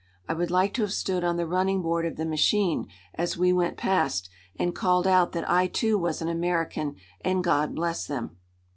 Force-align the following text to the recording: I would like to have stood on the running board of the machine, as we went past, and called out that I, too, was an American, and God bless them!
I 0.27 0.33
would 0.33 0.49
like 0.49 0.73
to 0.73 0.81
have 0.81 0.93
stood 0.93 1.23
on 1.23 1.37
the 1.37 1.45
running 1.45 1.83
board 1.83 2.07
of 2.07 2.15
the 2.15 2.25
machine, 2.25 2.87
as 3.13 3.37
we 3.37 3.53
went 3.53 3.77
past, 3.77 4.31
and 4.55 4.73
called 4.73 5.05
out 5.05 5.31
that 5.33 5.47
I, 5.47 5.67
too, 5.67 5.95
was 5.95 6.23
an 6.23 6.27
American, 6.27 6.95
and 7.23 7.43
God 7.43 7.75
bless 7.75 8.07
them! 8.07 8.37